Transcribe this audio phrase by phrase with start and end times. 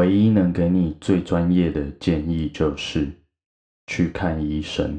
[0.00, 3.06] 唯一能给你最专业的建议就是
[3.86, 4.98] 去看医生。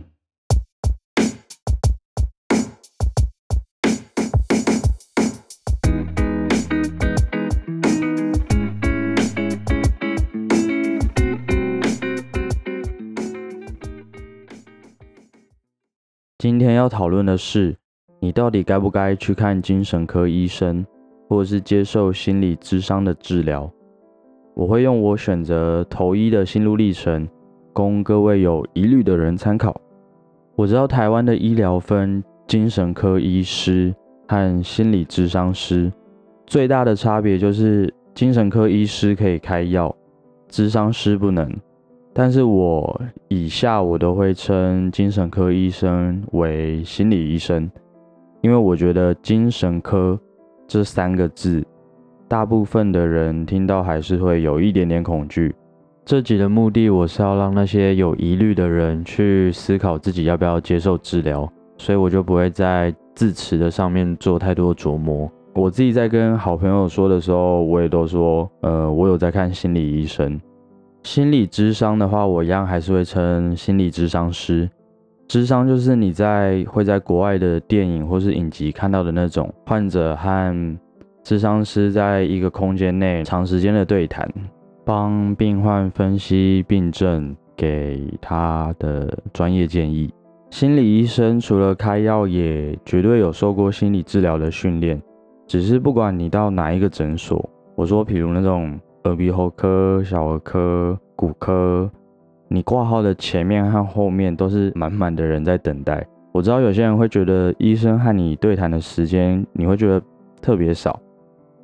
[16.37, 17.75] 今天要讨论的是，
[18.19, 20.85] 你到底该不该去看精神科医生，
[21.27, 23.67] 或者是接受心理咨商的治疗？
[24.61, 27.27] 我会用我选择投医的心路历程，
[27.73, 29.75] 供各位有疑虑的人参考。
[30.55, 33.91] 我知道台湾的医疗分精神科医师
[34.27, 35.91] 和心理咨商师，
[36.45, 39.95] 最大的差别就是精神科医师可以开药，
[40.47, 41.51] 咨商师不能。
[42.13, 47.67] 但是我以下我都会称精神科医生为心理医生，
[48.41, 50.19] 因为我觉得精神科
[50.67, 51.65] 这三个字，
[52.31, 55.53] 大部分的人听到还是会有一点点恐惧。
[56.05, 65.29] 这集的目的，我是要让那些有疑虑的人去思考自己要不要接受治疗，所以我就不会在字词的上面做太多琢磨。
[65.53, 70.39] 我自己在跟好朋友说的时候，我也都说，呃，我有在看心理医生。
[71.03, 74.69] 心理智商的话，我一样还是会称心理智商师。
[75.27, 80.77] 智商就是你在会在国外的电影或是影集看到的那种患者和
[81.23, 84.27] 智商师在一个空间内长时间的对谈，
[84.83, 90.13] 帮病患分析病症，给他的专业建议。
[90.49, 95.01] 心理医生除了开药，也绝对有受过心理治疗的训练。
[95.47, 98.79] 只是不管你到哪一个诊所，我说，比如那种。
[99.05, 101.89] 耳鼻喉科、小儿科、骨科，
[102.47, 106.05] 你挂号的前面和后面都是满满的人在等待。
[106.31, 109.99] 我知道有些人会觉得医生和你对谈的时间你会觉得
[110.39, 110.99] 特别少，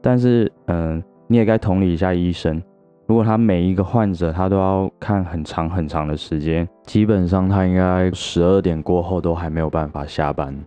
[0.08, 2.64] 但是，嗯，你也该同理一下医生。
[3.08, 10.58] 如果他每一个患者他都要看很长很长的时间，基本上他应该十二点过后都还没有办法下班。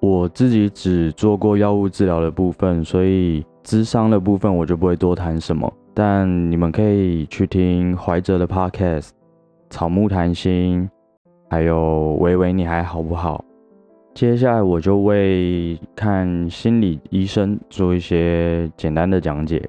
[0.00, 5.70] 我自己只做过药物治疗的部分，所以咨商的部分我就不会多谈什么。
[5.92, 9.08] 但你们可以去听怀哲的 podcast
[9.68, 10.88] 《草木谈心》，
[11.50, 13.44] 还有维维你还好不好？
[14.18, 19.64] 接下来我就为看心理医生做一些简单的讲解。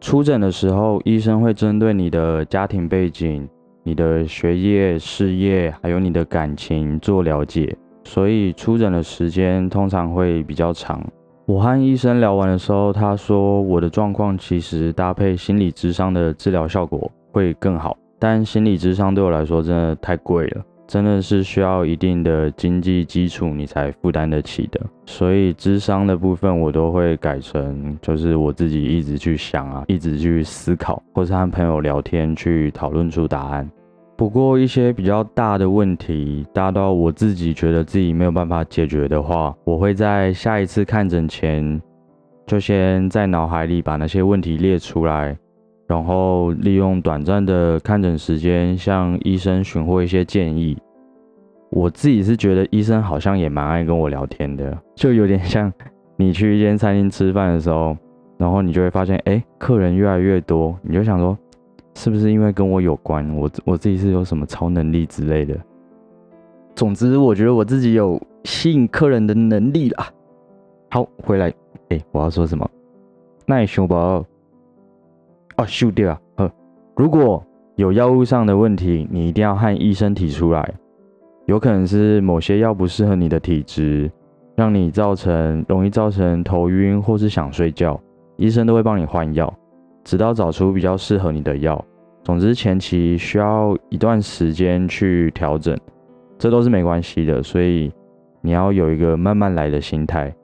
[0.00, 3.46] 出诊的时候，医生会针对你的家庭背景、
[3.82, 10.98] 你的学业、事业，还有你的感情做了解，所以出诊的时间通常会比较长。
[11.44, 24.80] 我和医生聊完的时候，他说我的状况其实搭配心理智商的治疗效果会更好，但心理智商对我来说真的太贵了，真的是需要一定的经济基础你才负担得起的。
[25.06, 33.70] 所以智商的部分我都会改成，就是我自己一直去想啊，一直去思考，或是和朋友聊天去讨论出答案。
[34.16, 41.82] 不过一些比较大的问题，大到我自己觉得自己没有办法解决的话，我会在下一次看诊前，
[42.46, 45.36] 就先在脑海里把那些问题列出来，
[45.86, 50.76] 然后利用短暂的看诊时间向医生询问一些建议。
[51.70, 55.72] 我自己是觉得医生好像也蛮爱跟我聊天的， 就有点像
[56.16, 57.96] 你去一间餐厅吃饭的时候，
[58.38, 61.36] 然后你就会发现，哎，客人越来越多，你就想说。
[61.96, 63.24] 是不是因为跟我有关？
[63.36, 65.56] 我我自己是有什么超能力之类的？
[66.74, 70.08] 总之，我觉得我自己有吸引客人的能力啦。
[70.90, 71.54] 好，回来，
[71.90, 72.68] 哎，我要说什么？
[73.46, 74.24] 耐修宝，
[75.56, 76.20] 哦，修掉啊！
[76.36, 76.52] 呵，
[76.96, 77.44] 如果
[77.76, 80.74] 有药物上的问题，你一定要和医生提出来。
[81.46, 84.10] 有可能是某些药不适合你的体质，
[84.56, 88.00] 让你造成容易造成头晕或是想睡觉，
[88.36, 89.52] 医生都会帮你换药。
[90.04, 91.82] 直到找出比较适合你的药，
[92.22, 95.76] 总之前期需要一段时间去调整，
[96.38, 97.42] 这都是没关系的。
[97.42, 97.92] 所以
[98.40, 100.34] 你要有一个慢慢来的心态。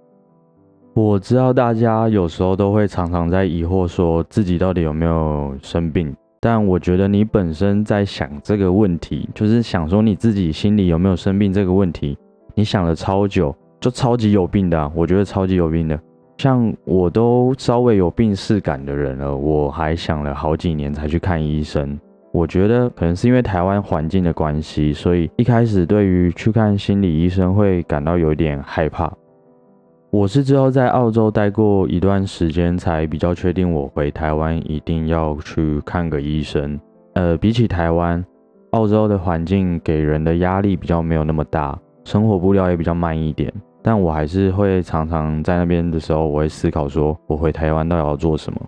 [1.00, 6.15] 我知道大家有时候都会常常在疑惑，说自己到底有没有生病。
[6.38, 12.19] 但我觉得你本身在想这个问题，就是想说你自己心里有没有生病这个问题，
[12.54, 14.92] 你想了超久，就超级有病的。
[14.95, 15.98] 我觉得超级有病的。
[16.36, 21.98] 像我都稍微有病逝感的人了，我还想了好几年才去看医生。
[22.33, 29.10] 我觉得可能是因为台湾环境的关系，所以一开始对于去看心理医生会感到有点害怕。
[30.12, 36.78] 我是之后在澳洲待过一段时间，才比较确定我回台湾一定要去看个医生。
[37.15, 38.24] 呃，比起台湾，
[38.71, 43.53] 澳洲的环境给人的压力比较没有那么大，生活步调也比较慢一点。
[43.83, 48.60] 但我还是会常常在那边的时候，我会思考说，我回台湾到底要做什么？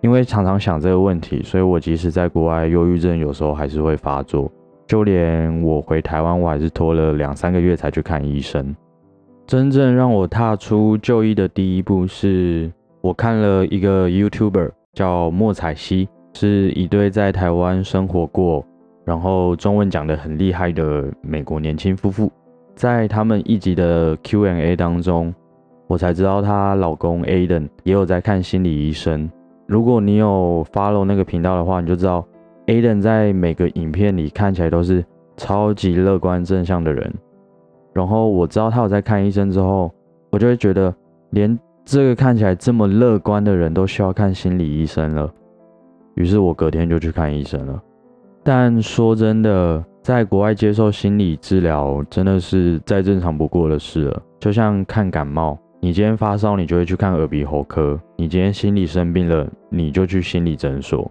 [0.00, 4.50] 因为常常想这个问题，所以我即使在国外，忧郁症有时候还是会发作。
[4.86, 8.74] 就连我回台湾，我还是拖了两三个月才去看医生。
[9.46, 12.68] 真正让我踏出就医的第一步，是
[13.00, 18.66] 我看了一个 YouTuber 叫莫彩希，是一对在台湾生活过，
[19.04, 22.28] 然后中文讲得很厉害的美国年轻夫妇。
[22.74, 25.32] 在他们一集的 Q&A 当中，
[25.86, 29.30] 我才知道她老公 Aden 也有在看心理医生。
[29.68, 32.26] 如果你有 follow 那个频道的话，你就知道
[32.66, 35.04] Aden 在每个影片里看起来都是
[35.36, 37.14] 超级乐观正向的人。
[37.96, 39.90] 然后我知道他有在看医生之后，
[40.28, 40.94] 我就会觉得，
[41.30, 45.32] 连这个看起来这么乐观的人都需要看心理医生了。
[46.14, 47.82] 于是我隔天就去看医生了。
[48.42, 55.58] 但说真的，在国外接受心理治疗真的是再正常不过的事了，就像看感冒。
[55.80, 61.10] 你今天发烧，你就会去看耳鼻喉科；你今天心理生病了，你就去心理诊所。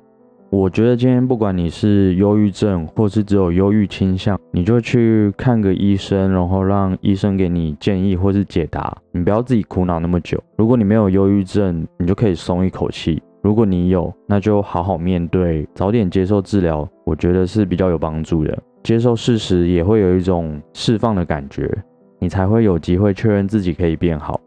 [0.57, 8.98] 我觉得今天不管你是忧郁症，或是只有忧郁倾向，你就去看个医生，然后让医生给你建议或是解答。
[9.12, 10.42] 你不要自己苦恼那么久。
[10.57, 18.58] 如果你没有忧郁症，你就可以松一口气；如果你有，那就好好面对，早点接受治疗，我觉得是比较有帮助的。
[18.81, 21.69] 接受事实也会有一种释放的感觉，
[22.18, 24.40] 你才会有机会确认自己可以变好。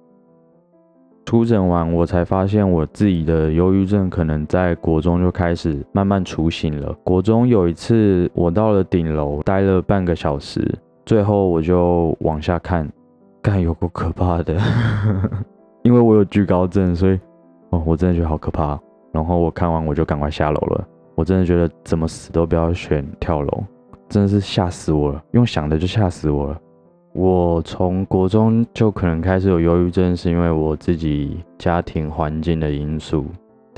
[1.28, 6.90] 出诊完，我才发现我自己的忧郁症可能在国中就开始慢慢雏形了。
[7.04, 10.66] 国中有一次，我到了顶楼待了半个小时，
[11.04, 12.90] 最后我就往下看，
[13.44, 14.56] 看有够可怕的，
[15.82, 17.20] 因为我有惧高症，所以
[17.69, 18.80] 哦，我真的觉得好可怕。
[19.12, 23.64] 然后我看完我就赶快下楼了，我真的觉得怎么死都不要选跳楼，
[24.08, 26.58] 真的是吓死我了，用想的就吓死我了。
[27.20, 33.26] 我从国中就可能开始有忧郁症，是因为我自己家庭环境的因素。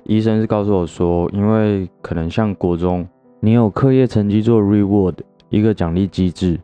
[0.05, 3.09] 医生是告诉我说，因为可能像国中，
[3.41, 5.15] 你有课业成绩做 reward
[5.49, 6.59] 一个奖励机制；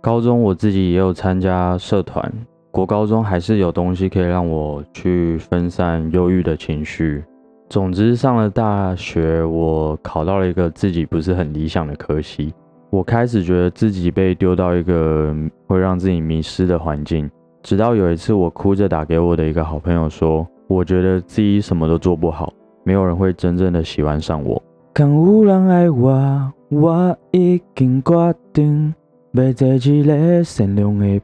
[0.00, 2.32] 高中我自己也有参加社团，
[2.70, 7.22] 国高中还是有东西可以让我去分散忧郁的情绪。
[7.68, 12.54] 总之，上了大学，我考到了一个自己不是很理想的科系。
[12.94, 15.34] 我开始觉得自己被丢到一个
[15.66, 17.28] 会让自己迷失的环境，
[17.60, 22.54] 直到有一次我哭着打给我的一个好朋友说：“我觉得自己什么都做不好，
[22.84, 24.62] 没有人会真正的喜欢上我。”
[24.94, 28.94] 敢有人爱我，我已经决定
[29.32, 31.20] 要做一个善良的。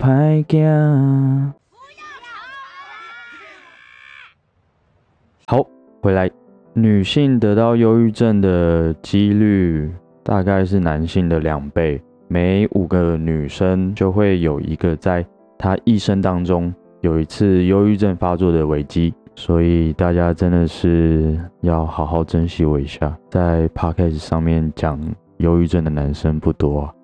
[5.47, 5.65] 好，
[6.01, 6.29] 回来，
[6.73, 9.89] 女性得到忧郁症的几率。
[10.31, 15.27] 大概是男性的两倍，每五个女生就会有一个在
[15.59, 23.12] 她一生当中有一次忧郁症发作的危机，所以大家真的是要好好珍惜我一下。
[23.29, 25.00] 在 podcast 上面讲
[25.38, 26.94] 忧郁症的男生不多啊。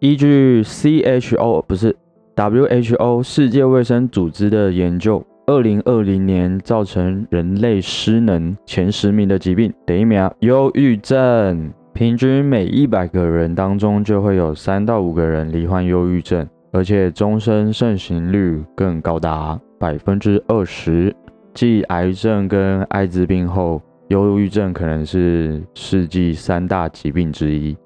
[0.00, 1.94] 依据 CHO 不是
[2.34, 11.72] WHO 世界卫生组织的研究，二零二零年造成人类失能前十名的疾病，第一名忧郁症。
[11.98, 21.12] 平均每一百个人当中就会有三到五个人罹患忧郁症，而且终身盛行率更高达百分之二十。
[21.54, 27.76] 继癌症跟艾滋病后，忧郁症可能是世纪三大疾病之一。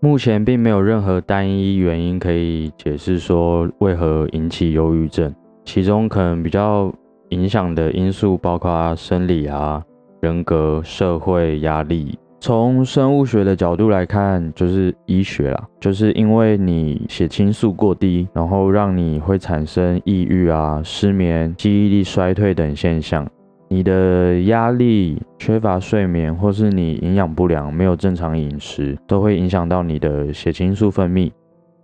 [0.00, 5.32] 目前并没有任何单一原因可以解释说为何引起忧郁症，
[5.64, 6.92] 其中可能比较
[7.28, 9.80] 影响的因素包括生理啊、
[10.20, 12.18] 人格、社会压力。
[12.40, 23.28] 从生物学的角度来看，就是医学啦，就是因为你血清素过低，然后让你会产生抑郁啊、失眠、记忆力衰退等现象。
[23.68, 31.30] 你的压力、缺乏睡眠，或是你营养不良、没有正常饮食，都会影响到你的血清素分泌。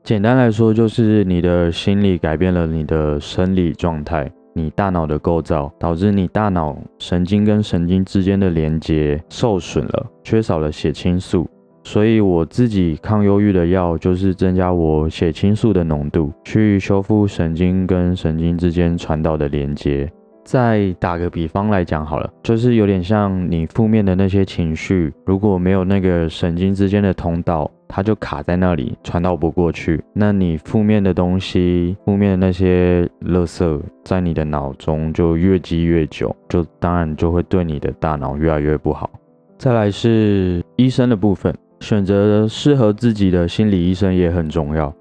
[0.02, 4.30] 简单来说，就是你的心理改变了你的生理状态。
[4.56, 11.46] 你大脑的构造导致你大脑神经跟神经之间的连接受损了，缺少了血清素。
[11.84, 20.10] 所以我自己抗忧郁的药就是增加我血清素的浓度，去修复神经跟神经之间传导的连接。
[20.42, 27.70] 再打个比方来讲好了，就是有点像你负面的那些情绪，如果没有那个神经之间的通道。
[27.88, 30.02] 它就卡在那里，传导不过去。
[30.12, 39.10] 那你负面的东西，负面的那些垃圾，在你的脑中就越积越久，就当然就会对你的大脑越来越不好。
[39.58, 44.92] 再来是医生的部分，选择适合自己的心理医生也很重要。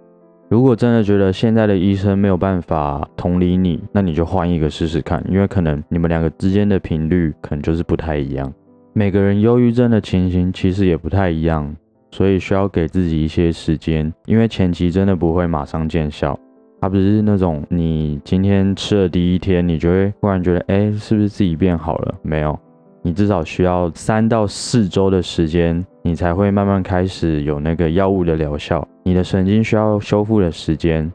[0.48, 8.54] 如果真的觉得现在的医生没有办法同理你，那你就换一个试试看，因为可能你们两个之间的频率可能就是不太一样。
[8.94, 11.75] 每个人忧郁症的情形其实也不太一样，
[12.15, 16.39] 所以需要给自己一些时间，因为前期真的不会马上见效。
[16.79, 22.15] 它不是那种你今天吃了第一天，你就会忽然觉得，哎，是不是自己变好了？
[22.22, 22.57] 没有，
[23.01, 28.88] 你至少需要三到四周的时间，你才会慢慢开始有那个药物的疗效。
[29.03, 31.12] 你的神经需要修复的时间，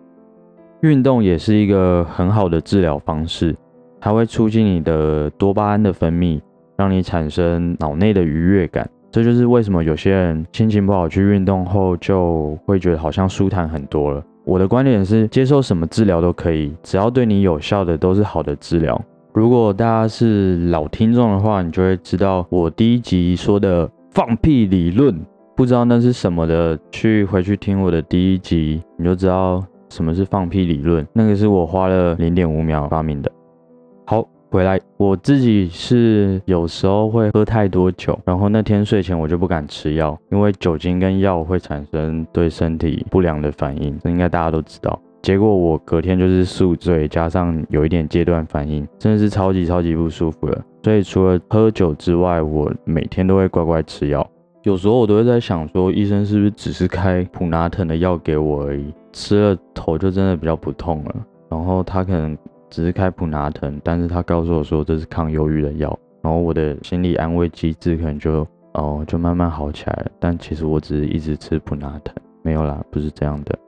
[0.83, 3.57] 运动也是一个很好的治疗方式，
[3.99, 6.39] 它会促进你的多巴胺的分泌。
[6.77, 14.23] 让你产生脑内的愉悦感，这就是为什么有些人心情不好去运动后就会觉得好像舒坦很多了。
[14.45, 19.01] 我的观点是，接受什么治疗都可以，只要对你有效的都是好的治疗。
[19.33, 25.15] 如果大家是老听众的话，你就会知道我第一集说的放屁理论，
[25.55, 31.07] 不知道那是什么的，去回去听我的第一集，你就知道什么是放屁理论。
[31.13, 33.31] 那个是我花了零点五秒发明的。
[34.51, 45.01] 回来，我自己是有时候会喝太多酒，然后那天睡前我就不敢吃药，因为酒精跟药会产生对身体不良的反应，这应该大家都知道。
[45.23, 50.61] 结果我隔天就是宿醉，加上有一点戒断反应，真的是超级超级不舒服了。
[50.83, 54.29] 所以除了喝酒之外，我每天都会乖乖吃药。
[54.65, 61.15] 有时候我都会在想，说医生是不是只是开普拿疼的药给我而已，吃了头就真的比较不痛了。
[61.49, 62.37] 然后他可能。
[62.71, 70.11] 只是开普拿疼，但是他告诉我说这是抗忧郁的药，然后我的心理安慰机制可能就哦就慢慢好起来了。
[70.19, 73.59] 但其实我只是一直吃普拿疼，没有啦，不是这样的。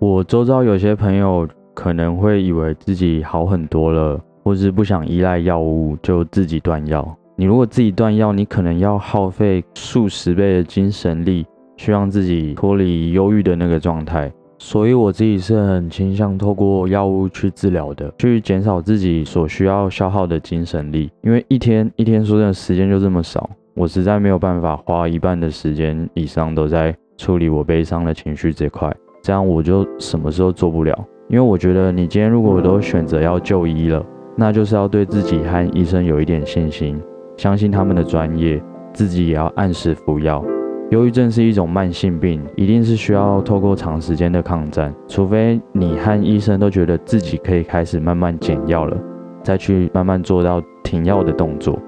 [0.00, 7.16] 我周遭有些朋友可能会以为自己好很多了，或是不想依赖药物就自己断药。
[7.36, 11.46] 你如果自己断药，你可能要耗费数十倍的精神力，
[11.76, 14.32] 去让自己脱离忧郁的那个状态。
[14.58, 21.10] 所以我自己是很倾向透过药物去治疗的，去减少自己所需要消耗的精神力。
[21.22, 30.92] 因为一天一天说的时间就这么少，我实在没有办法花一半的时间以上都在处理我悲伤的情绪这块，这样我就什么时候做不了。
[31.28, 37.00] 因为我觉得你今天如果都选择要就医了，那就是要对自己和医生有一点信心，
[37.36, 38.60] 相信他们的专业，
[38.92, 40.44] 自己也要按时服药。
[40.90, 48.96] 忧郁症是一种慢性病，一定是需要透过长时间的抗战，除非你和医生都觉得自己可以开始慢慢减药了，
[49.42, 51.78] 再去慢慢做到停药的动作。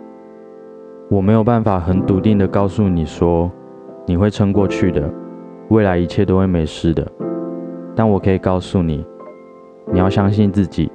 [1.09, 3.51] 我没有办法很笃定的告诉你说
[4.07, 5.11] 你会撑过去的，
[5.71, 7.11] 未来一切都会没事的，
[7.97, 9.03] 但我可以告诉你，
[9.91, 10.93] 你要相信自己，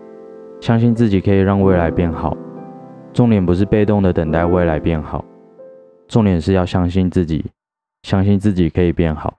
[0.61, 2.37] 相信自己可以让未来变好。
[3.13, 5.25] 重点不是被动的等待未来变好，
[6.07, 7.43] 重点是要相信自己。
[8.05, 9.33] 相信自己可以变好。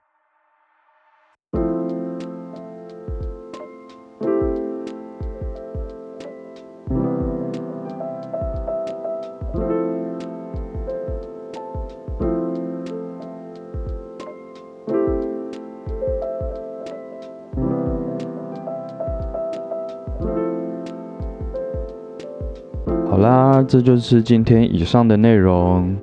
[23.09, 25.97] 好啦，这就是今天以上的内容。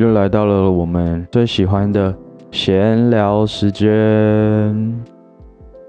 [0.00, 2.16] 又来到了我们最喜欢的
[2.50, 3.86] 闲聊时间。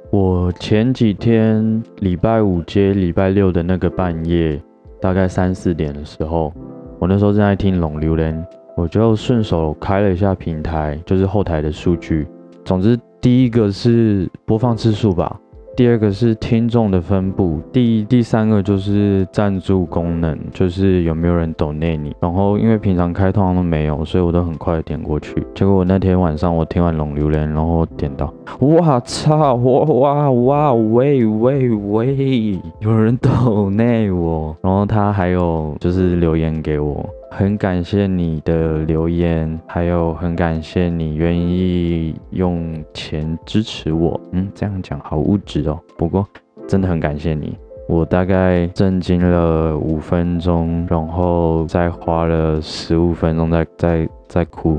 [0.09, 4.61] 我前几天礼拜五接礼拜六的那个半夜，
[4.99, 6.51] 大概三四点的时候，
[6.99, 12.27] 我那时候正在听龙榴莲，我就顺手开了一下平台，就是后台的数据。
[12.65, 15.39] 总之，第一个是播放次数吧。
[15.73, 22.13] 第二个是听众的分布，第第三个就是赞助功能，就是有没有人懂内你。
[22.19, 25.33] 然后因为平常开通都没有，所以我都很快点过去。
[25.55, 37.03] 结果我那天晚上我听完龙榴莲，然后点到，哇操，哇哇哇喂喂喂，有人 懂内我，然后他还有就是留言给我。
[37.33, 44.19] 很感谢你的留言，还有很感谢你愿意用钱支持我。
[44.33, 45.79] 嗯，这样讲好物质哦。
[45.97, 46.27] 不过
[46.67, 47.57] 真的很感谢你，
[47.87, 54.77] 我大概震惊了五分钟，然后再花了十五分钟在在在哭，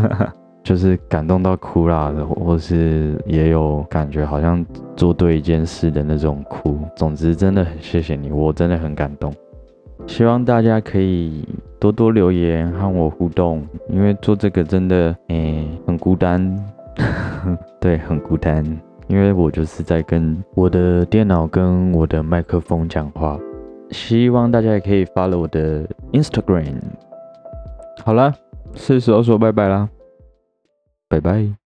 [0.62, 6.78] 就是感动到哭啦的，或是也有感觉好像做对一件事的那种哭。
[6.94, 9.32] 总之真的很谢谢你，我真的很感动。
[10.06, 11.42] 希望大家可以
[11.78, 16.56] 多多留言和我互动，因为做这个真的诶很孤单，
[17.80, 18.64] 对，很孤单，
[19.08, 23.38] 因为我就是在跟我的电脑跟我的麦克风讲话。
[23.90, 26.80] 希望大家也可以 follow 我的 Instagram。
[28.04, 28.32] 好了，
[28.74, 29.88] 是时候说拜拜啦，
[31.08, 31.65] 拜拜。